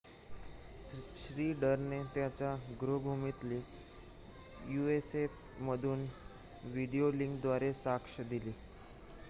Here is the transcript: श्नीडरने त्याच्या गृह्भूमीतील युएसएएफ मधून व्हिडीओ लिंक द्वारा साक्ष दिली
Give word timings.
श्नीडरने 1.15 2.01
त्याच्या 2.13 2.55
गृह्भूमीतील 2.81 3.51
युएसएएफ 4.69 5.61
मधून 5.61 6.05
व्हिडीओ 6.63 7.11
लिंक 7.13 7.39
द्वारा 7.41 7.71
साक्ष 7.75 8.19
दिली 8.29 8.53